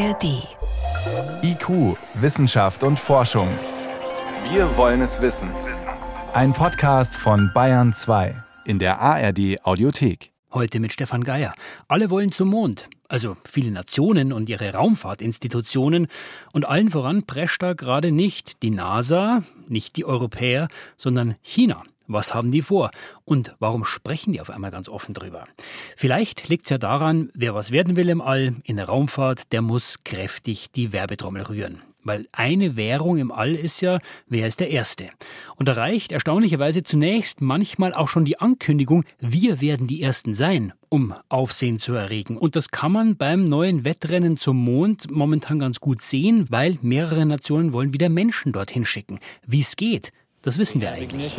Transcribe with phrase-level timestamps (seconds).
[0.00, 0.48] ARD.
[1.42, 3.48] IQ, Wissenschaft und Forschung.
[4.50, 5.50] Wir wollen es wissen.
[6.32, 8.34] Ein Podcast von Bayern 2
[8.64, 10.32] in der ARD Audiothek.
[10.54, 11.52] Heute mit Stefan Geier.
[11.86, 12.88] Alle wollen zum Mond.
[13.08, 16.06] Also viele Nationen und ihre Raumfahrtinstitutionen.
[16.52, 21.82] Und allen voran prescht da gerade nicht die NASA, nicht die Europäer, sondern China.
[22.12, 22.90] Was haben die vor?
[23.24, 25.44] Und warum sprechen die auf einmal ganz offen drüber?
[25.96, 29.62] Vielleicht liegt es ja daran, wer was werden will im All, in der Raumfahrt, der
[29.62, 31.82] muss kräftig die Werbetrommel rühren.
[32.02, 35.10] Weil eine Währung im All ist ja, wer ist der Erste?
[35.54, 40.72] Und da reicht erstaunlicherweise zunächst manchmal auch schon die Ankündigung, wir werden die Ersten sein,
[40.88, 42.36] um Aufsehen zu erregen.
[42.36, 47.24] Und das kann man beim neuen Wettrennen zum Mond momentan ganz gut sehen, weil mehrere
[47.24, 49.20] Nationen wollen wieder Menschen dorthin schicken.
[49.46, 50.10] Wie es geht,
[50.42, 51.36] das wissen wir eigentlich.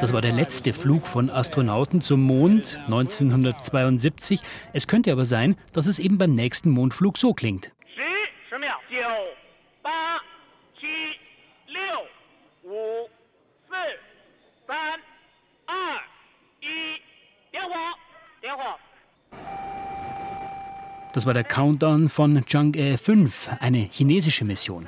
[0.00, 4.40] Das war der letzte Flug von Astronauten zum Mond 1972.
[4.72, 7.72] Es könnte aber sein, dass es eben beim nächsten Mondflug so klingt.
[18.46, 18.85] 十、
[21.16, 24.86] Das war der Countdown von Chang'e 5, eine chinesische Mission.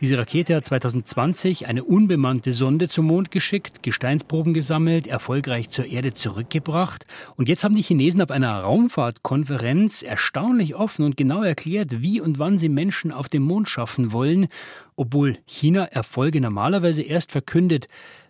[0.00, 6.14] Diese Rakete hat 2020 eine unbemannte Sonde zum Mond geschickt, Gesteinsproben gesammelt, erfolgreich zur Erde
[6.14, 7.06] zurückgebracht.
[7.36, 12.40] Und jetzt haben die Chinesen auf einer Raumfahrtkonferenz erstaunlich offen und genau erklärt, wie und
[12.40, 14.48] wann sie Menschen auf dem Mond schaffen wollen,
[14.96, 17.86] obwohl China Erfolge normalerweise erst verkündet,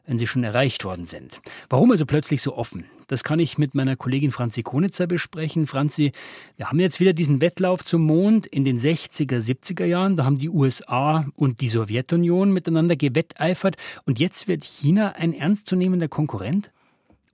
[0.08, 1.40] wenn sie schon erreicht worden sind.
[1.68, 2.86] Warum also plötzlich so offen?
[3.08, 5.66] Das kann ich mit meiner Kollegin Franzi Konitzer besprechen.
[5.66, 6.12] Franzi,
[6.56, 10.16] wir haben jetzt wieder diesen Wettlauf zum Mond in den 60er, 70er Jahren.
[10.16, 13.76] Da haben die USA und die Sowjetunion miteinander gewetteifert.
[14.06, 16.70] Und jetzt wird China ein ernstzunehmender Konkurrent?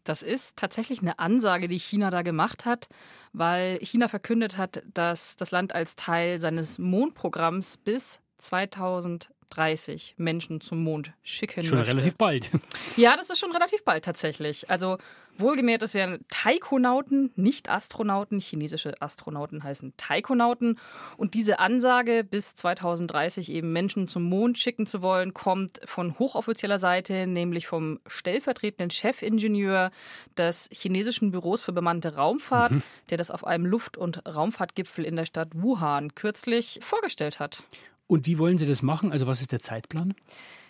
[0.02, 2.89] Das ist tatsächlich eine Ansage, die China da gemacht hat,
[3.33, 10.60] weil China verkündet hat, dass das Land als Teil seines Mondprogramms bis 2000 30 Menschen
[10.60, 11.92] zum Mond schicken Schon möchte.
[11.92, 12.50] relativ bald.
[12.96, 14.70] Ja, das ist schon relativ bald tatsächlich.
[14.70, 14.98] Also
[15.36, 18.38] wohlgemerkt, es wären Taikonauten, nicht Astronauten.
[18.38, 20.78] Chinesische Astronauten heißen Taikonauten.
[21.16, 26.78] Und diese Ansage, bis 2030 eben Menschen zum Mond schicken zu wollen, kommt von hochoffizieller
[26.78, 29.90] Seite, nämlich vom stellvertretenden Chefingenieur
[30.36, 32.82] des chinesischen Büros für bemannte Raumfahrt, mhm.
[33.11, 37.64] der das auf einem Luft- und Raumfahrtgipfel in der Stadt Wuhan kürzlich vorgestellt hat.
[38.07, 39.13] Und wie wollen Sie das machen?
[39.13, 40.15] Also was ist der Zeitplan?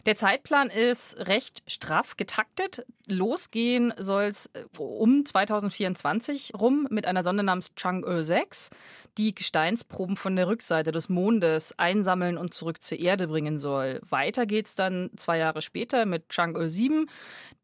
[0.06, 2.84] Der Zeitplan ist recht straff getaktet.
[3.08, 8.70] Losgehen soll es äh, um 2024 rum mit einer Sonde namens Chang'e 6,
[9.18, 14.00] die Gesteinsproben von der Rückseite des Mondes einsammeln und zurück zur Erde bringen soll.
[14.08, 17.06] Weiter geht es dann zwei Jahre später mit Chang'e 7.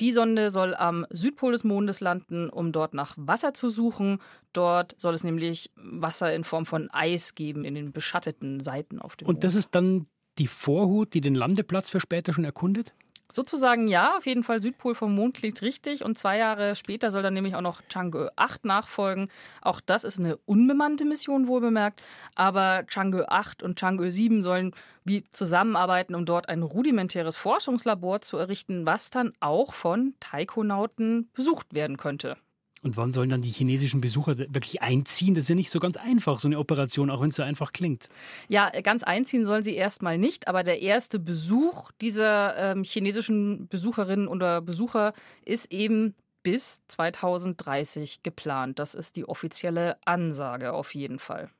[0.00, 4.18] Die Sonde soll am Südpol des Mondes landen, um dort nach Wasser zu suchen.
[4.52, 9.16] Dort soll es nämlich Wasser in Form von Eis geben in den beschatteten Seiten auf
[9.16, 9.44] dem Und Mond.
[9.44, 10.06] das ist dann
[10.38, 12.94] die Vorhut, die den Landeplatz für später schon erkundet?
[13.32, 16.04] Sozusagen ja, auf jeden Fall Südpol vom Mond klingt richtig.
[16.04, 19.28] Und zwei Jahre später soll dann nämlich auch noch Chang'e 8 nachfolgen.
[19.62, 22.02] Auch das ist eine unbemannte Mission, wohlbemerkt.
[22.34, 24.72] Aber Chang'e 8 und Chang'e 7 sollen
[25.04, 31.74] wie zusammenarbeiten, um dort ein rudimentäres Forschungslabor zu errichten, was dann auch von Taikonauten besucht
[31.74, 32.36] werden könnte.
[32.82, 35.34] Und wann sollen dann die chinesischen Besucher wirklich einziehen?
[35.34, 37.72] Das ist ja nicht so ganz einfach, so eine Operation, auch wenn es so einfach
[37.72, 38.08] klingt.
[38.48, 44.28] Ja, ganz einziehen sollen sie erstmal nicht, aber der erste Besuch dieser ähm, chinesischen Besucherinnen
[44.28, 45.12] oder Besucher
[45.44, 48.78] ist eben bis 2030 geplant.
[48.78, 51.50] Das ist die offizielle Ansage auf jeden Fall.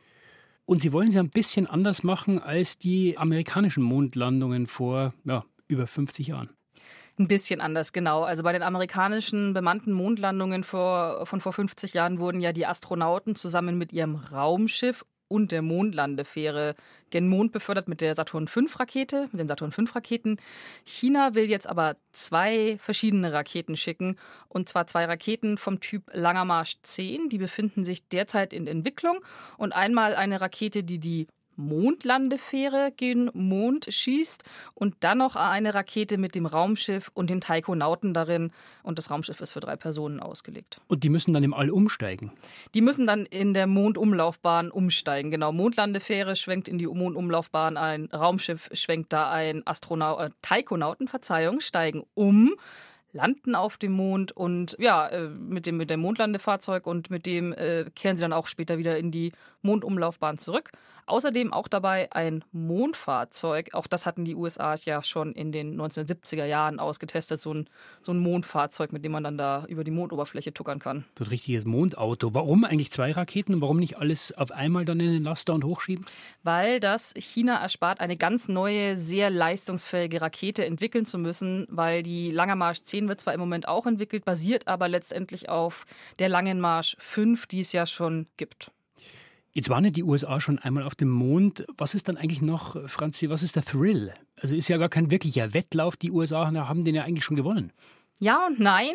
[0.64, 5.44] Und sie wollen es ja ein bisschen anders machen als die amerikanischen Mondlandungen vor ja,
[5.66, 6.48] über 50 Jahren.
[7.18, 8.22] Ein bisschen anders, genau.
[8.22, 13.34] Also bei den amerikanischen bemannten Mondlandungen vor, von vor 50 Jahren wurden ja die Astronauten
[13.34, 16.74] zusammen mit ihrem Raumschiff und der Mondlandefähre
[17.10, 20.38] gen Mond befördert mit der Saturn V-Rakete, mit den Saturn V-Raketen.
[20.84, 24.16] China will jetzt aber zwei verschiedene Raketen schicken.
[24.48, 27.28] Und zwar zwei Raketen vom Typ Langer Marsch 10.
[27.28, 29.20] Die befinden sich derzeit in Entwicklung.
[29.56, 31.28] Und einmal eine Rakete, die die
[31.60, 34.42] Mondlandefähre gen Mond schießt
[34.74, 38.50] und dann noch eine Rakete mit dem Raumschiff und den Taikonauten darin.
[38.82, 40.80] Und das Raumschiff ist für drei Personen ausgelegt.
[40.88, 42.32] Und die müssen dann im All umsteigen?
[42.74, 45.30] Die müssen dann in der Mondumlaufbahn umsteigen.
[45.30, 51.60] Genau, Mondlandefähre schwenkt in die Mondumlaufbahn ein, Raumschiff schwenkt da ein, Astronau äh, Taikonauten, Verzeihung,
[51.60, 52.54] steigen um
[53.12, 57.52] landen auf dem Mond und ja, äh, mit dem, mit dem Mondlandefahrzeug und mit dem
[57.52, 60.70] äh, kehren sie dann auch später wieder in die Mondumlaufbahn zurück.
[61.06, 63.70] Außerdem auch dabei ein Mondfahrzeug.
[63.74, 67.40] Auch das hatten die USA ja schon in den 1970er Jahren ausgetestet.
[67.40, 67.68] So ein,
[68.00, 71.04] so ein Mondfahrzeug, mit dem man dann da über die Mondoberfläche tuckern kann.
[71.18, 72.32] So ein richtiges Mondauto.
[72.32, 75.64] Warum eigentlich zwei Raketen und warum nicht alles auf einmal dann in den Laster und
[75.64, 76.04] hochschieben?
[76.44, 82.30] Weil das China erspart, eine ganz neue, sehr leistungsfähige Rakete entwickeln zu müssen, weil die
[82.30, 85.86] Langer Marsch 10 wird zwar im Moment auch entwickelt, basiert aber letztendlich auf
[86.20, 88.70] der Langen Marsch 5, die es ja schon gibt.
[89.54, 91.66] Jetzt waren ja die USA schon einmal auf dem Mond.
[91.76, 94.12] Was ist dann eigentlich noch, Franzi, was ist der Thrill?
[94.36, 95.96] Also ist ja gar kein wirklicher Wettlauf.
[95.96, 97.72] Die USA haben den ja eigentlich schon gewonnen.
[98.22, 98.92] Ja und nein,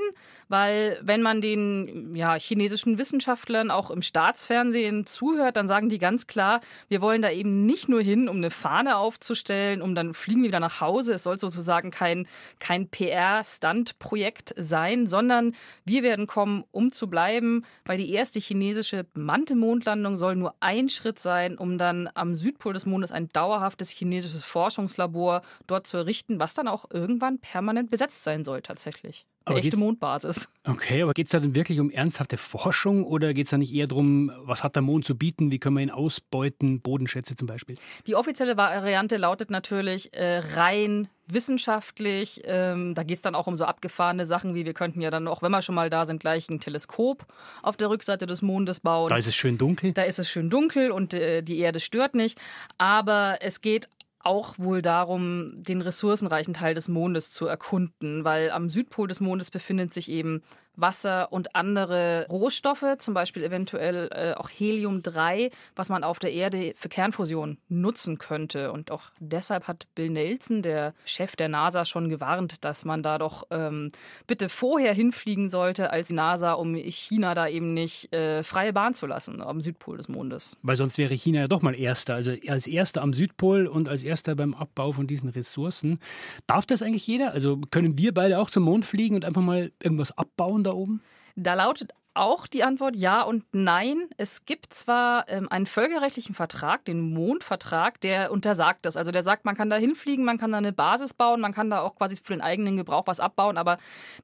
[0.50, 6.28] weil wenn man den ja, chinesischen Wissenschaftlern auch im Staatsfernsehen zuhört, dann sagen die ganz
[6.28, 10.44] klar, wir wollen da eben nicht nur hin, um eine Fahne aufzustellen, um dann fliegen
[10.44, 11.14] wir wieder nach Hause.
[11.14, 12.28] Es soll sozusagen kein,
[12.60, 15.54] kein PR-Stunt-Projekt sein, sondern
[15.86, 20.88] wir werden kommen, um zu bleiben, weil die erste chinesische bemannte Mondlandung soll nur ein
[20.88, 26.40] Schritt sein, um dann am Südpol des Mondes ein dauerhaftes chinesisches Forschungslabor dort zu errichten,
[26.40, 29.15] was dann auch irgendwann permanent besetzt sein soll tatsächlich.
[29.46, 30.50] Eine echte Mondbasis.
[30.64, 33.74] Okay, aber geht es da denn wirklich um ernsthafte Forschung oder geht es da nicht
[33.74, 37.48] eher darum, was hat der Mond zu bieten, wie können wir ihn ausbeuten, Bodenschätze zum
[37.48, 37.76] Beispiel?
[38.08, 42.42] Die offizielle Variante lautet natürlich äh, rein wissenschaftlich.
[42.46, 45.28] Ähm, da geht es dann auch um so abgefahrene Sachen, wie wir könnten ja dann
[45.28, 47.26] auch, wenn wir schon mal da sind, gleich ein Teleskop
[47.64, 49.10] auf der Rückseite des Mondes bauen.
[49.10, 49.94] Da ist es schön dunkel.
[49.94, 52.40] Da ist es schön dunkel und äh, die Erde stört nicht.
[52.78, 53.90] Aber es geht
[54.26, 59.52] auch wohl darum, den ressourcenreichen Teil des Mondes zu erkunden, weil am Südpol des Mondes
[59.52, 60.42] befindet sich eben
[60.78, 66.74] Wasser und andere Rohstoffe, zum Beispiel eventuell äh, auch Helium-3, was man auf der Erde
[66.76, 68.72] für Kernfusion nutzen könnte.
[68.72, 73.18] Und auch deshalb hat Bill Nelson, der Chef der NASA, schon gewarnt, dass man da
[73.18, 73.92] doch ähm,
[74.28, 79.08] bitte vorher hinfliegen sollte als NASA, um China da eben nicht äh, freie Bahn zu
[79.08, 80.58] lassen am Südpol des Mondes.
[80.62, 84.04] Weil sonst wäre China ja doch mal Erster, also als Erster am Südpol und als
[84.04, 86.00] Erster beim Abbau von diesen Ressourcen.
[86.48, 87.32] Darf das eigentlich jeder?
[87.32, 90.64] Also können wir beide auch zum Mond fliegen und einfach mal irgendwas abbauen?
[90.66, 91.02] Da oben?
[91.36, 94.08] Da lautet auch die Antwort ja und nein.
[94.18, 98.98] Es gibt zwar ähm, einen völkerrechtlichen Vertrag, den Mondvertrag, der untersagt das.
[98.98, 101.70] Also der sagt, man kann da hinfliegen, man kann da eine Basis bauen, man kann
[101.70, 103.78] da auch quasi für den eigenen Gebrauch was abbauen, aber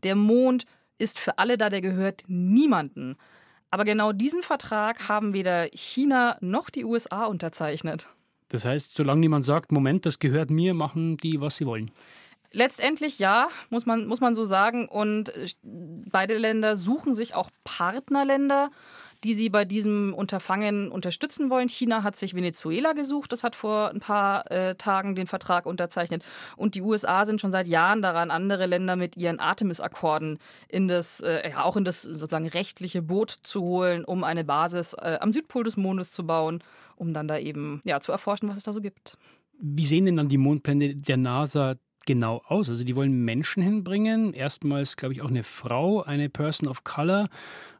[0.03, 0.65] der Mond
[0.97, 3.17] ist für alle da, der gehört niemanden.
[3.71, 8.07] Aber genau diesen Vertrag haben weder China noch die USA unterzeichnet.
[8.49, 11.91] Das heißt, solange niemand sagt, Moment, das gehört mir, machen die, was sie wollen.
[12.53, 14.87] Letztendlich ja, muss man, muss man so sagen.
[14.87, 18.71] Und äh, beide Länder suchen sich auch Partnerländer,
[19.23, 21.69] die sie bei diesem Unterfangen unterstützen wollen.
[21.69, 26.23] China hat sich Venezuela gesucht, das hat vor ein paar äh, Tagen den Vertrag unterzeichnet.
[26.57, 31.21] Und die USA sind schon seit Jahren daran, andere Länder mit ihren Artemis-Akkorden in das,
[31.21, 35.31] äh, ja, auch in das sozusagen rechtliche Boot zu holen, um eine Basis äh, am
[35.31, 36.63] Südpol des Mondes zu bauen,
[36.95, 39.17] um dann da eben ja, zu erforschen, was es da so gibt.
[39.59, 41.75] Wie sehen denn dann die Mondpläne der NASA
[42.05, 42.69] genau aus?
[42.69, 47.29] Also die wollen Menschen hinbringen, erstmals glaube ich auch eine Frau, eine Person of Color,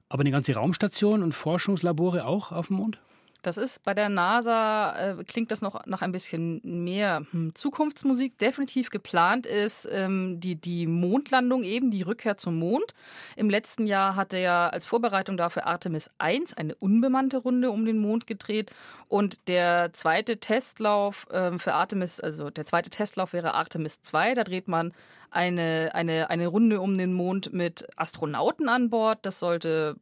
[0.09, 2.99] aber eine ganze Raumstation und Forschungslabore auch auf dem Mond?
[3.41, 8.37] Das ist bei der NASA, äh, klingt das noch nach ein bisschen mehr hm, Zukunftsmusik.
[8.37, 12.93] Definitiv geplant ist ähm, die, die Mondlandung eben, die Rückkehr zum Mond.
[13.35, 17.97] Im letzten Jahr hatte er als Vorbereitung dafür Artemis 1 eine unbemannte Runde um den
[17.97, 18.71] Mond gedreht.
[19.07, 24.35] Und der zweite Testlauf ähm, für Artemis, also der zweite Testlauf wäre Artemis 2.
[24.35, 24.93] Da dreht man
[25.31, 29.19] eine, eine, eine Runde um den Mond mit Astronauten an Bord.
[29.23, 29.95] Das sollte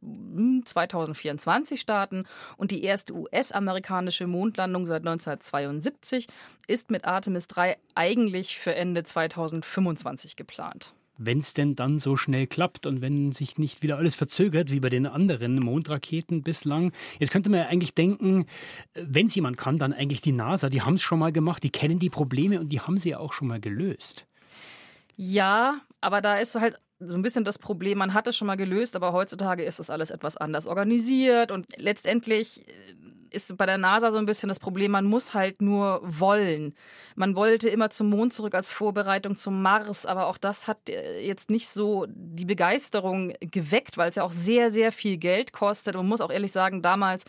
[0.64, 2.24] 2024 hm, starten.
[2.56, 6.26] Und die erste US-amerikanische Mondlandung seit 1972
[6.66, 12.46] ist mit Artemis 3 eigentlich für Ende 2025 geplant wenn es denn dann so schnell
[12.46, 16.92] klappt und wenn sich nicht wieder alles verzögert, wie bei den anderen Mondraketen bislang.
[17.18, 18.46] Jetzt könnte man ja eigentlich denken,
[18.94, 20.70] wenn es jemand kann, dann eigentlich die NASA.
[20.70, 23.18] Die haben es schon mal gemacht, die kennen die Probleme und die haben sie ja
[23.18, 24.26] auch schon mal gelöst.
[25.22, 28.56] Ja, aber da ist halt so ein bisschen das Problem, man hat es schon mal
[28.56, 32.72] gelöst, aber heutzutage ist das alles etwas anders organisiert und letztendlich äh,
[33.32, 36.74] ist bei der NASA so ein bisschen das Problem, man muss halt nur wollen.
[37.16, 41.20] Man wollte immer zum Mond zurück als Vorbereitung zum Mars, aber auch das hat äh,
[41.20, 45.96] jetzt nicht so die Begeisterung geweckt, weil es ja auch sehr, sehr viel Geld kostet.
[45.96, 47.24] Und man muss auch ehrlich sagen, damals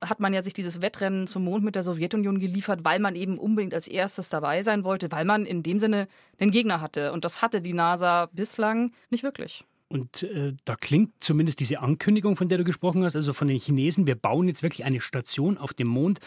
[0.00, 3.38] hat man ja sich dieses Wettrennen zum Mond mit der Sowjetunion geliefert, weil man eben
[3.38, 6.08] unbedingt als erstes dabei sein wollte, weil man in dem Sinne
[6.38, 7.12] einen Gegner hatte.
[7.12, 9.64] Und das hatte die NASA bislang nicht wirklich.
[9.88, 13.58] Und äh, da klingt zumindest diese Ankündigung, von der du gesprochen hast, also von den
[13.58, 16.18] Chinesen, wir bauen jetzt wirklich eine Station auf dem Mond,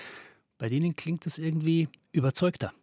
[0.57, 2.73] bei denen klingt das irgendwie überzeugter.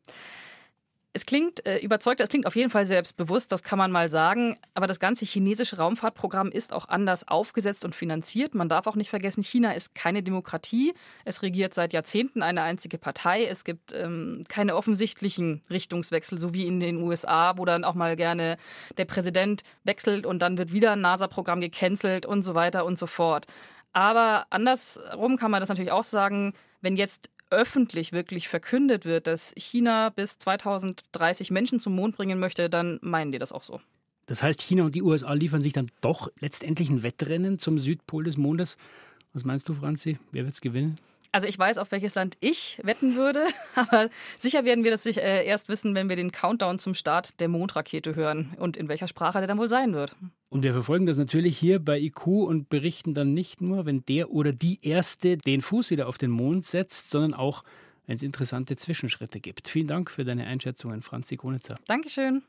[1.16, 4.58] Es klingt äh, überzeugt, es klingt auf jeden Fall selbstbewusst, das kann man mal sagen.
[4.74, 8.54] Aber das ganze chinesische Raumfahrtprogramm ist auch anders aufgesetzt und finanziert.
[8.54, 10.92] Man darf auch nicht vergessen, China ist keine Demokratie.
[11.24, 13.46] Es regiert seit Jahrzehnten eine einzige Partei.
[13.46, 18.14] Es gibt ähm, keine offensichtlichen Richtungswechsel, so wie in den USA, wo dann auch mal
[18.14, 18.58] gerne
[18.98, 23.06] der Präsident wechselt und dann wird wieder ein NASA-Programm gecancelt und so weiter und so
[23.06, 23.46] fort.
[23.94, 29.52] Aber andersrum kann man das natürlich auch sagen, wenn jetzt öffentlich wirklich verkündet wird, dass
[29.56, 33.80] China bis 2030 Menschen zum Mond bringen möchte, dann meinen die das auch so.
[34.26, 38.24] Das heißt, China und die USA liefern sich dann doch letztendlich ein Wettrennen zum Südpol
[38.24, 38.76] des Mondes.
[39.32, 40.18] Was meinst du, Franzi?
[40.32, 40.98] Wer wird es gewinnen?
[41.36, 45.44] Also ich weiß, auf welches Land ich wetten würde, aber sicher werden wir das äh,
[45.44, 49.36] erst wissen, wenn wir den Countdown zum Start der Mondrakete hören und in welcher Sprache
[49.36, 50.16] der dann wohl sein wird.
[50.48, 54.30] Und wir verfolgen das natürlich hier bei IQ und berichten dann nicht nur, wenn der
[54.30, 57.64] oder die Erste den Fuß wieder auf den Mond setzt, sondern auch,
[58.06, 59.68] wenn es interessante Zwischenschritte gibt.
[59.68, 61.74] Vielen Dank für deine Einschätzungen, Franzi Konitzer.
[61.86, 62.44] Dankeschön.